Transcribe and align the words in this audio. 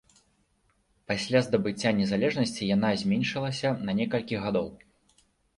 Пасля 1.11 1.41
здабыцця 1.49 1.93
незалежнасці 1.99 2.71
яна 2.75 2.89
зменшылася 3.03 3.77
на 3.91 3.97
некалькі 4.01 4.35
гадоў. 4.47 4.67